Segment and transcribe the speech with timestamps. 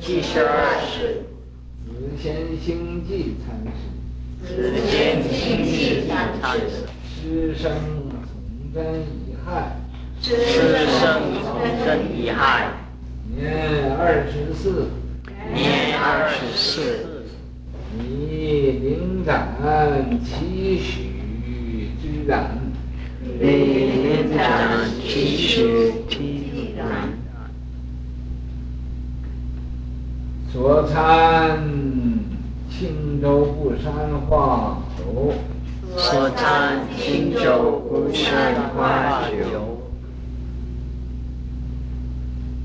[0.00, 1.24] 七十二世。
[1.84, 2.34] 紫仙
[2.64, 4.46] 星际禅师。
[4.46, 6.86] 紫仙星际禅师。
[7.20, 9.76] 师生崇祯乙亥。
[10.22, 12.68] 师生崇祯乙亥。
[13.36, 14.88] 年二十四。
[15.52, 17.24] 年二十四。
[17.98, 22.56] 以灵斩七许之然。
[23.40, 26.18] 以灵斩七许之
[26.76, 27.26] 然。
[30.56, 31.62] 所参
[32.70, 33.92] 青州不山
[34.26, 35.34] 花酒。
[35.98, 39.82] 所参青州不山花酒。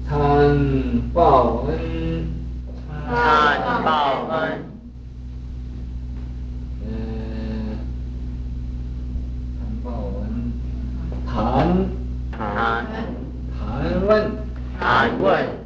[0.08, 0.58] 参
[1.14, 2.28] 报恩。
[3.10, 4.64] 参报恩。
[6.88, 7.76] 嗯，
[9.60, 10.54] 参报恩。
[11.28, 11.68] 谈。
[12.32, 12.88] 谈。
[13.60, 14.32] 谈问。
[14.80, 15.61] 谈问。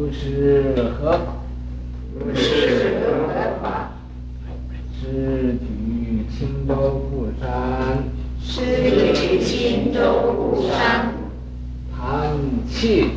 [0.00, 1.18] 如是何法？
[2.18, 2.96] 如是
[3.28, 3.90] 何法？
[4.98, 8.02] 是举青州故山。
[8.40, 10.00] 是举青州
[10.38, 11.12] 故山。
[11.94, 12.32] 谈
[12.66, 13.10] 气。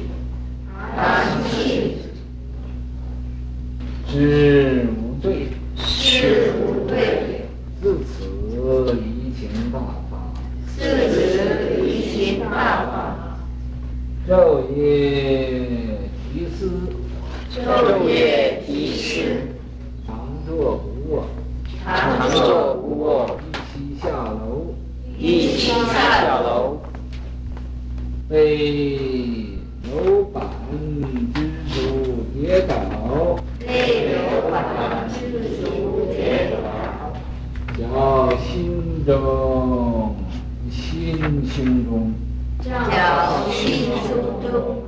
[0.94, 2.00] 谈气。
[4.06, 5.48] 知无对。
[5.78, 7.46] 知无对。
[7.82, 8.28] 自此
[8.92, 9.80] 离情大
[10.12, 10.34] 法。
[10.68, 12.52] 自此离情大
[12.88, 13.38] 法。
[14.28, 15.62] 昼夜
[16.32, 16.72] 提思。
[17.52, 19.22] 昼夜提思。
[20.08, 21.28] 常坐不卧。
[21.84, 23.38] 常坐不卧。
[23.76, 24.74] 一起下楼。
[25.20, 26.82] 一起下楼。
[28.30, 29.48] 被
[29.84, 30.44] 楼板
[31.34, 31.38] 之
[31.70, 31.76] 处
[32.34, 32.74] 跌倒。
[33.60, 35.16] 被楼板之
[35.62, 35.62] 处
[36.12, 36.56] 跌倒。
[37.78, 37.82] 绞
[38.38, 40.16] 心中，
[40.70, 42.14] 心胸中。
[42.64, 42.70] 绞
[43.52, 44.10] 心胸
[44.42, 44.84] 中。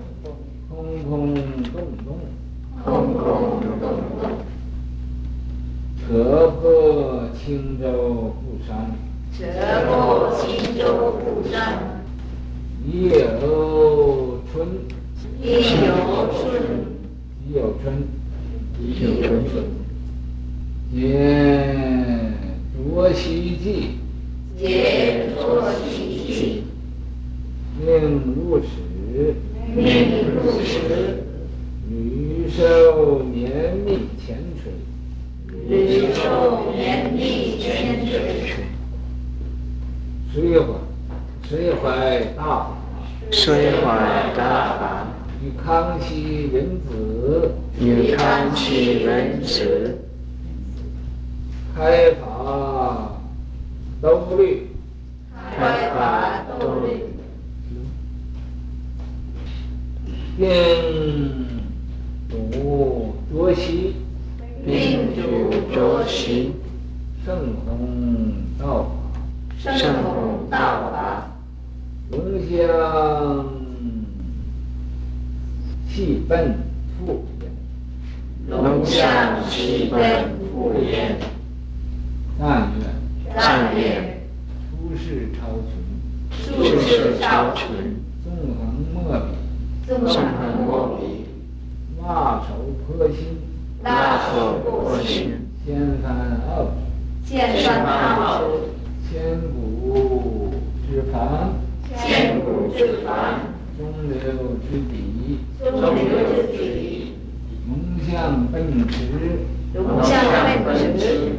[0.69, 2.07] 空空洞洞。
[2.83, 3.23] 空空
[3.79, 3.83] 洞
[4.21, 4.23] 洞。
[6.07, 6.07] 彻
[6.61, 7.83] 破青州
[8.41, 8.69] 不山。
[9.37, 9.41] 彻
[9.87, 10.83] 破青州
[11.19, 11.55] 不山。
[12.91, 12.93] 夜
[13.41, 14.67] 有春。
[15.41, 15.89] 夜有
[16.31, 16.39] 春。
[17.49, 17.83] 夜有春。
[18.79, 18.83] 夜
[19.21, 19.53] 有春。
[20.93, 20.99] 解
[22.77, 23.65] 浊息偈。
[24.57, 24.63] 解
[25.35, 25.39] 浊
[25.89, 25.89] 息
[26.29, 26.31] 偈。
[27.83, 27.85] 命
[28.35, 28.65] 入室。
[29.75, 29.81] 命
[30.35, 30.73] 入室。
[31.89, 33.87] 屡受绵密
[34.23, 34.71] 前垂。
[35.67, 35.73] 屡
[36.13, 38.11] 受绵密前垂。
[40.33, 40.65] 遂怀，
[41.47, 41.83] 遂怀
[42.35, 42.77] 大法。
[43.31, 43.83] 遂怀
[44.35, 45.07] 大法。
[45.41, 45.43] 与
[46.15, 47.51] 康熙仁子。
[47.77, 49.97] 与康熙仁子。
[51.75, 53.19] 开法
[54.01, 54.67] 兜率。
[55.57, 57.03] 开法兜率。
[60.37, 61.45] 并
[62.29, 63.95] 主卓席。
[64.65, 66.53] 并主卓席。
[67.25, 68.85] 圣弘道
[69.65, 69.77] 法。
[69.77, 70.57] 圣弘道
[70.91, 71.27] 法。
[72.11, 73.54] 龙象
[75.95, 76.53] 气奔
[76.99, 77.49] 复焉。
[78.49, 81.15] 龙象气奔复焉。
[82.37, 83.33] 但愿。
[83.33, 84.19] 但愿。
[84.69, 86.53] 出世超群。
[86.53, 87.95] 出世超群。
[88.25, 89.87] 纵横莫比。
[89.87, 91.27] 纵横墨笔。
[91.97, 93.39] 纳手颇新。
[93.81, 95.47] 纳手颇新。
[95.65, 96.65] 掀翻奥
[97.25, 97.37] 旨。
[97.37, 98.57] 掀翻傲骨。
[99.09, 100.53] 千古
[100.91, 101.53] 之繁。
[101.95, 103.39] 千古之繁。
[103.77, 104.19] 中流
[104.69, 105.14] 之底。
[105.71, 107.13] 中流之底。
[107.67, 109.39] 龙象奔驰。
[109.73, 110.23] 龙象
[110.63, 111.31] 奔驰。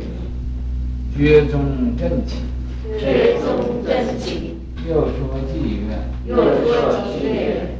[1.16, 2.42] 厥宗正气。
[2.98, 4.56] 厥宗正气。
[4.88, 6.10] 又说妓院。
[6.26, 7.78] 又说妓院。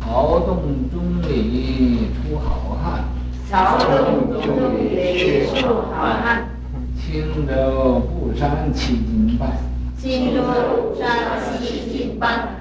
[0.00, 3.04] 曹洞中里出好汉。
[3.48, 6.48] 曹洞中里出好汉。
[6.96, 9.52] 青州不山七经半。
[9.96, 12.58] 青州不山七经半。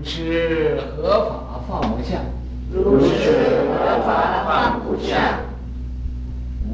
[0.00, 2.20] 如是何法放不下？
[2.72, 5.40] 如是何法放不下？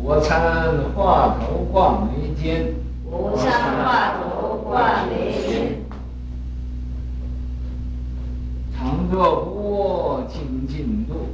[0.03, 2.75] 我参话头挂眉间。
[3.07, 5.79] 我参话头挂眉间。
[8.77, 11.31] 常坐不卧清净度。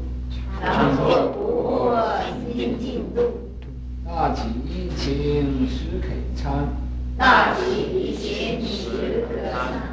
[0.62, 1.98] 常坐不卧
[2.46, 3.20] 清净度。
[4.06, 6.68] 大起一情实可参。
[7.18, 9.91] 大起一情实可参。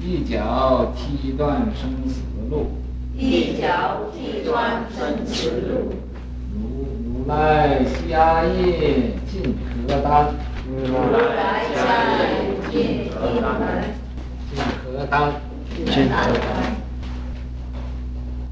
[0.00, 2.68] 一脚踢断生死路。
[3.16, 5.92] 一脚踢断生死路。
[6.54, 6.58] 如
[7.04, 9.56] 如来迦叶尽
[9.88, 10.28] 可丹。
[10.66, 10.76] 如
[11.34, 11.76] 来迦
[12.16, 13.82] 叶尽可丹。
[14.50, 15.32] 尽可丹。
[15.74, 15.98] 知足。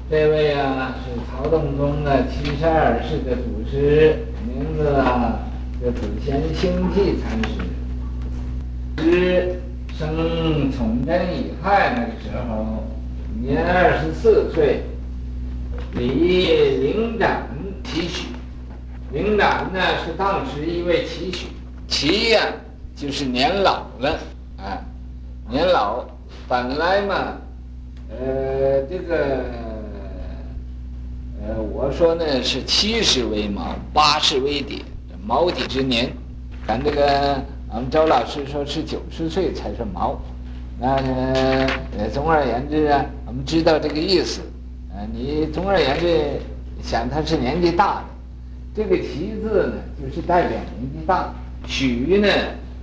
[0.09, 5.39] 这位啊是曹洞宗的七十二世的祖师，名字啊
[5.81, 7.49] 叫紫贤兴济禅师。
[9.03, 9.59] 师
[9.97, 12.83] 生崇祯乙亥那个时候，
[13.41, 14.83] 年二十四岁，
[15.93, 17.47] 李灵斩
[17.83, 18.27] 期许。
[19.11, 21.47] 灵斩呢是当时一位期许，
[21.87, 22.41] 期呀、
[22.95, 24.19] 就是年老了
[24.57, 24.77] 啊，
[25.49, 26.05] 年老
[26.47, 27.37] 本来嘛，
[28.11, 29.45] 呃这个。
[31.41, 34.81] 呃，我说呢是七十为卯，八十为点，
[35.25, 36.11] 卯底之年。
[36.67, 37.41] 咱这个
[37.77, 40.19] 我们周老师说是九十岁才是毛。
[40.79, 40.95] 那
[41.95, 44.41] 呃，总而言之啊，我们知道这个意思。
[44.91, 46.39] 呃，你总而言之
[46.81, 48.03] 想他是年纪大的，
[48.73, 51.31] 这个“其”字呢，就是代表年纪大
[51.69, 52.27] ；“许”呢，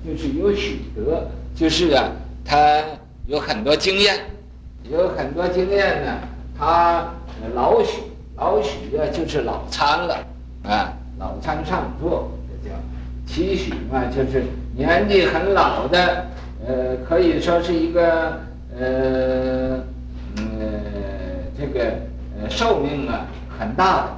[0.06, 1.26] 就是有许德，
[1.56, 2.12] 就是啊，
[2.44, 2.81] 他
[3.26, 4.14] 有很多经验，
[4.88, 6.20] 有很多经验呢，
[6.56, 7.05] 他
[7.52, 7.99] 老许。
[8.37, 10.25] 老许啊，就是老参了，
[10.62, 12.31] 啊，老参上座，
[12.62, 12.76] 这叫
[13.26, 14.44] 期许嘛，就是
[14.76, 16.26] 年纪很老的，
[16.67, 18.41] 呃，可以说是一个，
[18.76, 19.79] 呃，
[20.37, 20.43] 呃，
[21.56, 21.85] 这个
[22.37, 23.26] 呃寿命啊
[23.56, 24.09] 很大的。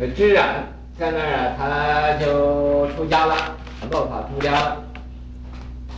[0.00, 0.62] 呃，智然
[0.96, 3.34] 在那啊，他就出家了，
[3.90, 4.76] 落发出家了。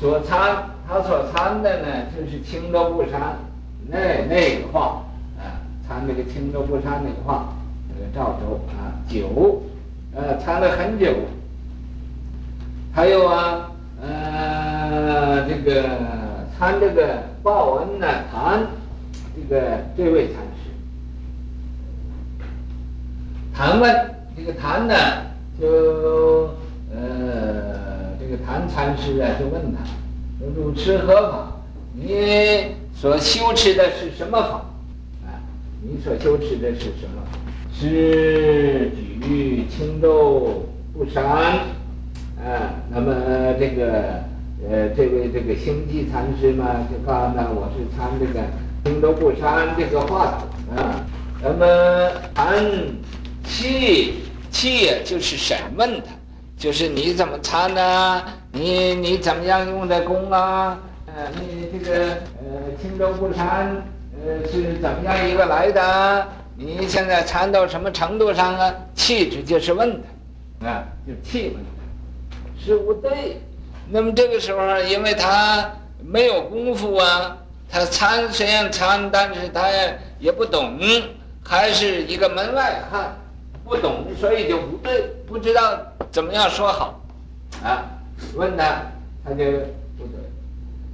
[0.01, 1.87] 所参，他所参的呢，
[2.17, 3.37] 就是青州不山
[3.89, 5.05] 那那个话
[5.39, 5.61] 啊。
[5.87, 7.49] 参那个青州不山那个话，
[7.89, 9.61] 那个赵州啊，久，
[10.15, 11.13] 呃，参了很久。
[12.99, 13.71] 还有啊，
[14.03, 15.89] 呃，这个
[16.59, 18.67] 参这个报恩呢，谈，
[19.37, 20.69] 这个这位禅师，
[23.55, 24.97] 谈问这个谈呢，
[25.61, 26.51] 就
[26.93, 29.79] 呃，这个谈禅师啊，就问他，
[30.57, 31.53] 主持何法？
[31.95, 34.55] 你所修持的是什么法？
[35.25, 35.39] 啊
[35.83, 37.23] 你所修持的是什么？
[37.73, 38.91] 是
[39.23, 41.61] 举轻重不山，
[42.45, 43.13] 啊，那么
[43.59, 44.23] 这个
[44.69, 48.41] 呃，这位这个星际禅师嘛，就告诉他我是参这个
[48.85, 50.39] 青州不山这个话
[50.77, 51.05] 啊。
[51.43, 52.65] 那么参
[53.45, 54.15] 气
[54.51, 56.07] 气就是审问他，
[56.57, 58.23] 就是你怎么参呢？
[58.53, 60.79] 你你怎么样用的功啊？
[61.07, 63.83] 呃，你这个呃青州不山。
[64.21, 66.27] 呃，是怎么样一个来的？
[66.57, 68.75] 你现在参到什么程度上啊？
[68.93, 70.03] 气质就是问
[70.61, 71.78] 他，啊，就是气问他，
[72.69, 73.41] 是不对。
[73.89, 75.73] 那么这个时候，因为他
[76.05, 77.39] 没有功夫啊，
[77.71, 79.71] 他参虽然参，但是他
[80.19, 80.79] 也不懂，
[81.43, 83.17] 还是一个门外汉，
[83.65, 85.79] 不懂，所以就不对，不知道
[86.11, 87.01] 怎么样说好，
[87.65, 87.85] 啊，
[88.35, 88.83] 问他，
[89.25, 89.45] 他就
[89.97, 90.21] 不对。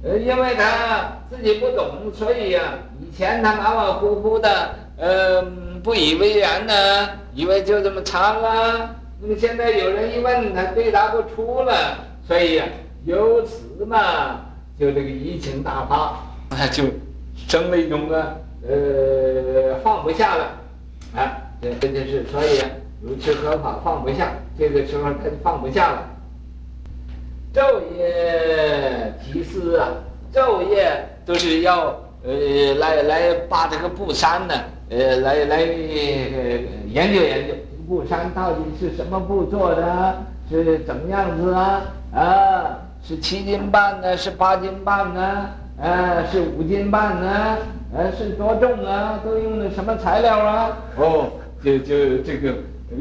[0.03, 2.79] 呃，因为他自己不懂，所以呀、啊。
[3.01, 5.41] 以前他马马虎虎的，呃，
[5.83, 8.95] 不以为然呢，以为就这么参了。
[9.21, 11.97] 那么现在有人一问，他对答不出了，
[12.27, 12.65] 所以呀，
[13.05, 14.41] 由此嘛，
[14.79, 16.19] 就这个疫情大发，
[16.49, 16.83] 他就
[17.47, 18.35] 生了一种啊，
[18.67, 20.43] 呃，放不下了，
[21.15, 22.69] 啊，这这就是所以啊，
[23.01, 26.09] 如此合法放不下，这个时候他就放不下了。
[27.53, 29.89] 昼夜提思啊，
[30.33, 30.91] 昼夜
[31.25, 32.01] 都是要。
[32.27, 34.55] 呃，来来把这个不山呢，
[34.89, 37.53] 呃，来来呃研究研究，
[37.87, 40.15] 布衫到底是什么布做的，
[40.49, 41.81] 是怎么样子啊？
[42.13, 45.49] 啊，是七斤半呢，是八斤半呢？
[45.81, 47.29] 啊，是五斤半呢？
[47.95, 49.19] 啊，是多重啊？
[49.23, 50.77] 都用的什么材料啊？
[50.97, 51.27] 哦，
[51.63, 52.53] 就就这个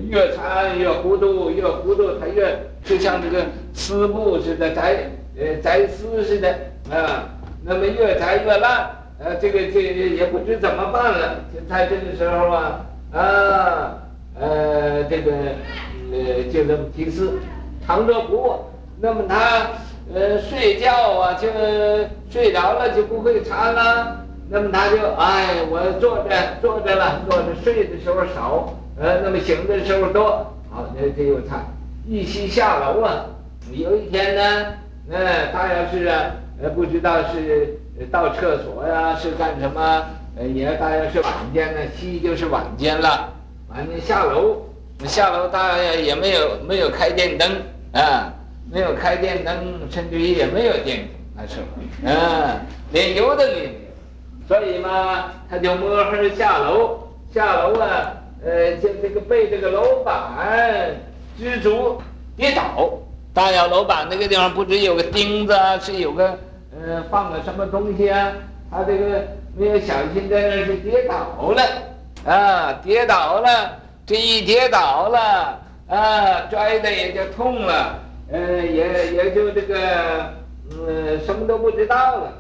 [0.09, 6.49] 越缠越糊涂，越糊涂它越就像这个丝布似的，摘呃摘丝似的
[6.91, 7.25] 啊，
[7.65, 8.91] 那么越摘越烂。
[9.17, 11.37] 呃，这个这个也不知怎么办了。
[11.55, 12.81] 就在这个时候啊，
[13.13, 13.95] 啊，
[14.39, 15.33] 呃，这个
[16.13, 17.31] 呃，就这么提示，
[17.87, 18.71] 长者不卧。
[19.01, 19.67] 那么他
[20.15, 21.49] 呃睡觉啊，就
[22.31, 24.25] 睡着了就不会参了。
[24.49, 30.53] 那么他就哎，我坐着坐着了，坐着睡的时候少，呃，那么醒的时候多。
[30.71, 31.65] 好，那这又参。
[32.07, 33.27] 一夕下楼啊，
[33.73, 34.67] 有一天呢，
[35.09, 36.09] 那、呃、他要是，
[36.63, 37.79] 呃，不知道是。
[38.11, 40.05] 到厕所呀，是干什么？
[40.37, 43.33] 呃，也大约是晚间呢，夕就是晚间了。
[43.75, 44.63] 啊，你下楼，
[45.01, 47.51] 你下楼大约也没有没有开电灯
[47.93, 48.33] 啊，
[48.71, 49.53] 没有开电灯，
[49.91, 52.61] 甚至于也没有电那时候，啊，
[52.93, 54.47] 连油灯也没有。
[54.47, 57.01] 所以嘛，他就摸黑下楼，
[57.35, 58.13] 下楼啊，
[58.45, 60.95] 呃，就这个被这个楼板
[61.37, 62.01] 支足
[62.37, 62.93] 跌倒。
[63.33, 66.39] 大小楼板那个地方不止有个钉子啊，是有个。
[66.77, 68.33] 呃放个什么东西啊，
[68.71, 69.27] 他这个
[69.57, 71.63] 没有小心在那儿就跌倒了，
[72.25, 77.99] 啊，跌倒了，这一跌倒了，啊，摔的也就痛了，
[78.33, 79.77] 呃，也也就这个，
[80.71, 82.33] 嗯，什么都不知道了，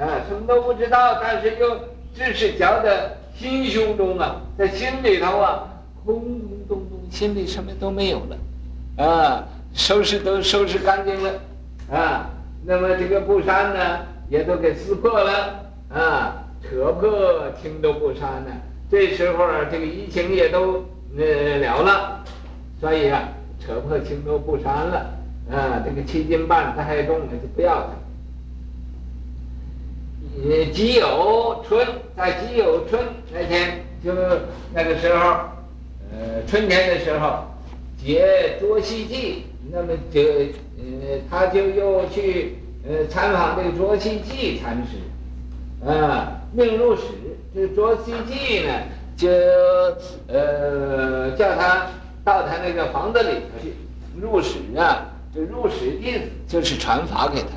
[0.00, 1.78] 啊，什么都不知道，但是又
[2.14, 5.68] 只是觉得心胸中啊，在心里头啊，
[6.06, 6.30] 空空
[6.66, 9.44] 洞洞，心里什么都没有了，啊，
[9.74, 11.30] 收拾都收拾干净了。
[11.92, 12.30] 啊，
[12.64, 17.10] 那么这个布衫呢，也都给撕破了，啊，扯破
[17.62, 18.50] 青都布衫呢。
[18.90, 20.84] 这时候啊，这个疫情也都
[21.16, 22.24] 呃了了，
[22.80, 23.28] 所以啊，
[23.60, 25.14] 扯破青州布衫了，
[25.50, 27.90] 啊，这个七斤半太重了，就不要它。
[30.42, 33.02] 呃，己酉春，在己酉春
[33.32, 34.12] 那天，就
[34.72, 35.20] 那个时候，
[36.12, 37.44] 呃，春天的时候，
[37.96, 40.22] 节卓西记，那么就。
[40.80, 42.56] 呃，他就又去
[42.88, 44.96] 呃参访这个卓西记禅师，
[45.86, 47.02] 啊，命入室。
[47.54, 48.72] 这卓溪记呢，
[49.16, 49.28] 就
[50.28, 51.86] 呃叫他
[52.24, 53.74] 到他那个房子里头去
[54.20, 55.06] 入室啊。
[55.34, 57.48] 这入室弟子就是传法给他，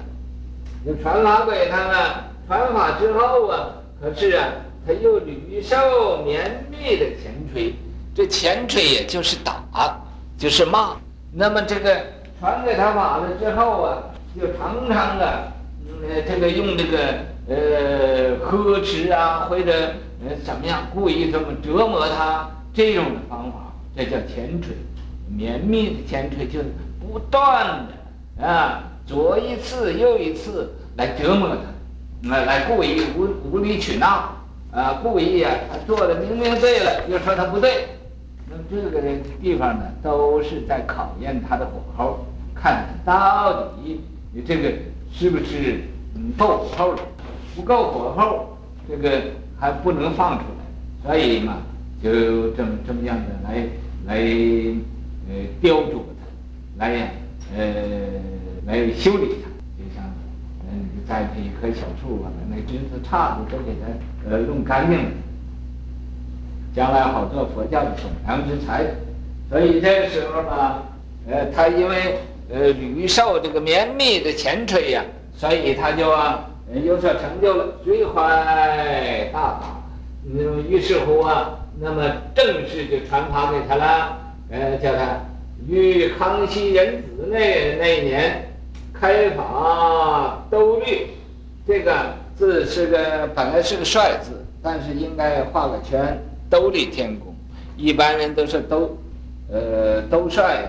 [0.85, 2.23] 就传法给他呢。
[2.47, 3.69] 传法之后啊，
[4.01, 4.49] 可是啊，
[4.85, 7.73] 他又屡受绵密的前锤。
[8.13, 9.63] 这前锤也就是打，
[10.37, 10.97] 就是骂。
[11.33, 11.97] 那么这个。
[12.39, 14.01] 传给他法了之后啊，
[14.35, 15.51] 就常常的，
[16.09, 16.97] 呃，这个用这个
[17.48, 19.71] 呃呵斥啊，或者
[20.24, 24.75] 呃怎么样，故意这么折磨他，这种的方法，这叫前锤，
[25.27, 26.65] 绵密的前锤，就是
[27.00, 31.50] 不断的啊，左一次右一次来折磨
[32.24, 34.36] 他，来来故意无无理取闹
[34.71, 37.88] 啊，故意啊，他做的明明对了，又说他不对，
[38.50, 39.01] 那这个
[39.41, 42.25] 地方呢，都是在考验他的火候。
[42.53, 44.71] 看到底你这个
[45.12, 45.81] 是不是
[46.38, 47.00] 够火候了？
[47.55, 49.22] 不够火候，这个
[49.60, 51.58] 还不能放出来，所以嘛，
[52.01, 53.67] 就这么这么样的来
[54.05, 54.15] 来
[55.29, 57.08] 呃雕琢它，来呀
[57.58, 57.63] 呃
[58.65, 60.03] 来修理它，就像
[60.70, 65.12] 嗯栽培一棵小树啊，那枝子杈子都给它呃弄干净了，
[66.75, 68.86] 将来好做佛教的种良之材。
[69.50, 70.84] 所以这个时候嘛，
[71.27, 72.17] 呃，他因为。
[72.53, 75.01] 呃，屡受这个绵密的前吹呀，
[75.38, 79.83] 所以他就啊有所成就了，遂怀大法。
[80.23, 84.17] 那么于是乎啊，那么正式就传法给他了。
[84.49, 85.19] 呃，叫他
[85.67, 88.43] 于康熙壬子那那一年
[88.93, 91.07] 开法兜率，
[91.65, 91.93] 这个
[92.35, 96.17] 字是个本来是个帅字，但是应该画个圈，
[96.49, 97.33] 兜率天宫。
[97.77, 98.97] 一般人都是兜，
[99.49, 100.65] 呃，兜帅。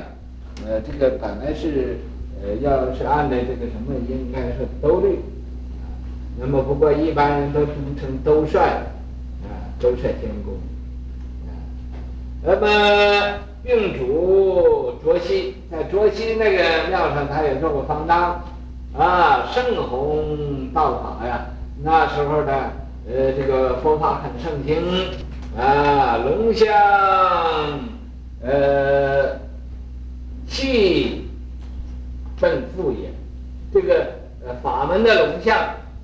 [0.65, 1.99] 呃，这个本来是，
[2.41, 5.19] 呃，要是按照这个什么，应该是兜率，
[6.39, 8.83] 那么不过一般人都读成兜帅，
[9.43, 9.47] 啊，
[9.79, 10.55] 兜帅天宫，
[11.47, 11.51] 啊，
[12.43, 18.43] 那么并主卓西，在卓西那个庙上，他也做过方丈，
[18.97, 21.47] 啊，圣弘道法呀，
[21.83, 22.53] 那时候的，
[23.09, 24.83] 呃，这个佛法很盛行，
[25.57, 26.69] 啊，龙象，
[28.43, 29.41] 呃。
[30.49, 31.31] 气
[32.39, 33.11] 本复也，
[33.73, 34.07] 这个
[34.47, 35.57] 呃法门的龙象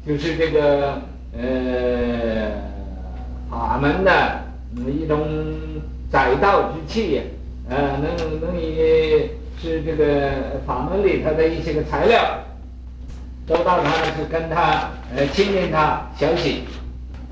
[0.09, 1.03] 就是这个
[1.37, 2.51] 呃
[3.51, 4.41] 法门的
[4.87, 5.21] 一种
[6.11, 7.21] 载道之器，
[7.69, 9.29] 呃能能以
[9.61, 12.39] 是这个法门里头的一些个材料，
[13.47, 16.63] 都到他是跟他呃亲近他学习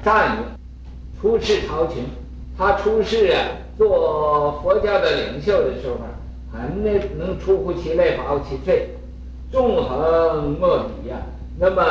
[0.03, 0.43] 赞曰，
[1.19, 2.05] 出世超群，
[2.59, 3.41] 他出世啊
[3.79, 5.97] 做佛教的领袖的时候。
[6.53, 8.81] 很能能出乎其类，拔乎其萃，
[9.51, 11.17] 纵横莫比呀。
[11.59, 11.83] 那么，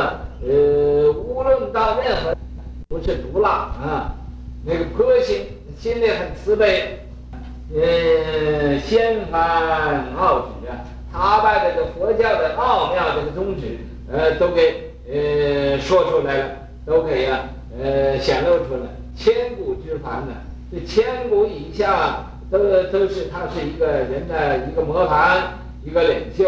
[0.41, 2.35] 呃，无论到任何，
[2.87, 4.15] 不是毒辣啊，
[4.65, 5.45] 那个婆心，
[5.79, 6.99] 心里很慈悲，
[7.73, 13.77] 呃，掀翻奥旨啊，他把这个佛教的奥妙这个宗旨，
[14.11, 16.49] 呃，都给呃说出来了，
[16.85, 17.49] 都给呀，
[17.81, 20.33] 呃，显露出来，千古之凡呢，
[20.71, 22.25] 这千古以下。
[22.51, 26.45] 都都是他是一个人的一个模范，一个领袖，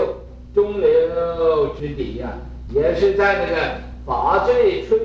[0.54, 2.38] 中流之敌呀、
[2.70, 3.56] 也是在那个
[4.06, 4.98] 法最衰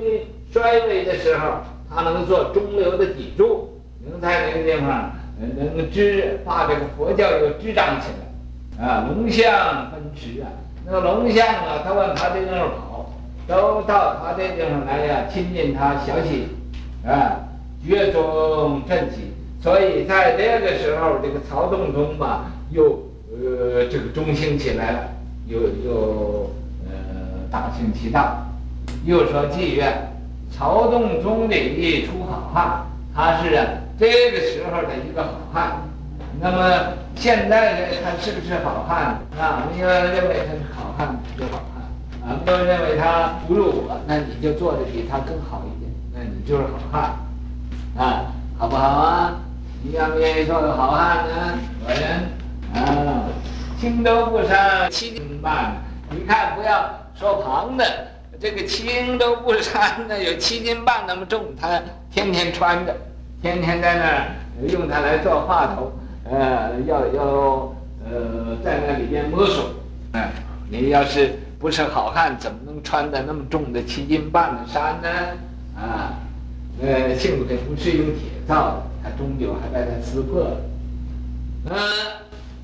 [0.51, 1.57] 衰微的时候，
[1.89, 8.07] 他能做中流的砥柱，能在那个地方，能支把这个佛教又支张起
[8.77, 10.47] 来，啊，龙象奔驰啊，
[10.85, 13.13] 那个龙象啊，他往他这地方跑，
[13.47, 16.47] 都到他这地方来呀，亲近他小喜，
[17.07, 17.39] 啊，
[17.85, 19.31] 觉中振起。
[19.61, 24.99] 所以在这个时候，这个曹洞宗吧，又呃这个中兴起来了，
[25.47, 26.51] 又又
[27.53, 28.37] 大行其道，
[29.05, 30.11] 又说妓院，
[30.51, 32.83] 曹洞宗里出好汉，
[33.13, 33.63] 他是啊
[33.95, 35.73] 这个时候的一个好汉。
[36.41, 39.69] 那么现在呢，他是不是好汉啊？
[39.71, 49.35] 你要认为他是好汉，就好汉啊；都认为他不如我，那你就做的比他更好一点，那你就是好汉啊，好不好啊？
[49.83, 51.59] 你愿不愿意做个好汉呢？
[51.85, 52.31] 我人
[52.73, 53.29] 啊，
[53.79, 55.73] 青州不山七斤半，
[56.09, 56.83] 你看不要
[57.19, 57.85] 说旁的，
[58.39, 62.95] 这个青州不山呢有七斤半那么重，他天天穿着，
[63.41, 64.27] 天天在那儿
[64.69, 65.91] 用它来做话头。
[66.25, 67.23] 呃，要要
[68.05, 69.71] 呃，在那里边摸索，
[70.13, 70.31] 哎、
[70.69, 75.09] 你要是不是好汉，怎么能穿的那么重的七斤半的衫呢？
[75.75, 76.13] 啊，
[76.81, 80.57] 呃，幸亏不是用铁造的，它终究还把它撕破了。
[81.65, 81.79] 嗯、呃，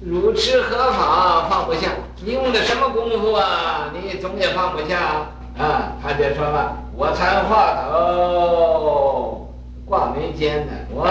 [0.02, 1.90] 汝痴何法放不下？
[2.24, 3.92] 你用的什么功夫啊？
[3.94, 5.28] 你总也放不下
[5.58, 5.94] 啊？
[6.02, 9.48] 他就说了，我参话头
[9.86, 11.06] 挂眉间呢，我。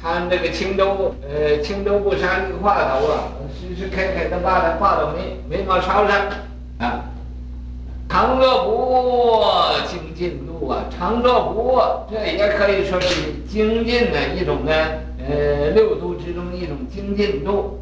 [0.00, 6.26] 参这个青州，呃，青州不山这个话头啊，时时刻刻的把它挂到眉眉毛梢上，
[6.78, 7.04] 啊，
[8.08, 9.44] 常乐不
[9.86, 14.72] 精进度啊，常乐不这也可以说是精进的一种呢，
[15.20, 17.78] 呃，六度之中一种精进度。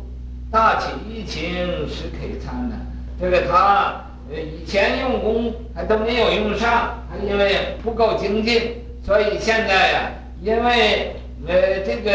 [0.50, 2.76] 大起怡情时刻参的，
[3.21, 10.11] 这个他呃以前用功还都没有用上，还因为不够精进，所以现在呀、
[10.42, 11.16] 因为。
[11.49, 12.12] 呃，这个，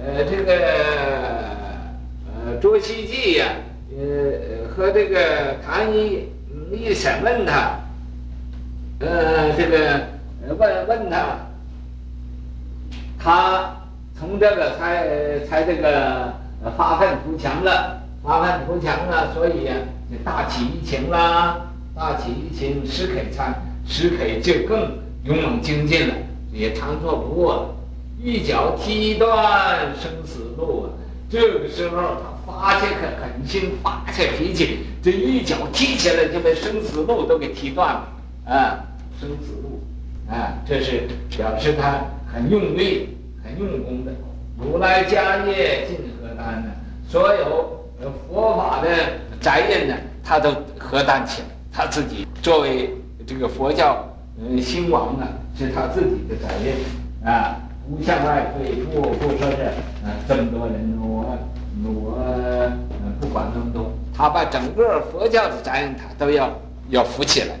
[0.00, 0.54] 呃，这个，
[2.46, 3.46] 呃，卓西济呀，
[3.90, 6.28] 呃，和这个谭一
[6.70, 7.80] 一审问他，
[9.00, 10.00] 呃，这个
[10.56, 11.38] 问问他，
[13.18, 13.76] 他
[14.16, 16.32] 从这个才才这个
[16.76, 19.74] 发愤图强了，发愤图强了，所以呀，
[20.24, 21.56] 大起怡情啦，
[21.94, 23.54] 大起怡情，石凯参，
[23.86, 26.14] 石凯就更勇猛精进了。
[26.52, 27.74] 也常作不卧，
[28.20, 30.90] 一脚踢断生死路啊！
[31.30, 38.08] 这个时候他发下个狠心，发下脾气，这一脚踢起来就把生死路都给踢断了
[38.46, 38.84] 啊！
[39.20, 39.80] 生死路
[40.28, 42.00] 啊，这是表示他
[42.34, 44.12] 很用力、很用功的。
[44.58, 45.96] 如来家业尽
[46.40, 46.70] 何担呢？
[47.08, 47.84] 所有
[48.28, 48.88] 佛法的
[49.40, 51.48] 责任呢，他都何担起来。
[51.72, 52.94] 他自己作为
[53.26, 54.04] 这个佛教
[54.38, 55.28] 嗯兴亡啊。
[55.56, 59.62] 是他自己的责任啊，不向外推，不不说是
[60.02, 61.36] 啊，这么多人我
[61.84, 62.72] 我
[63.20, 66.50] 不管那么多，他把整个佛教的责任他都要
[66.88, 67.54] 要扶起来。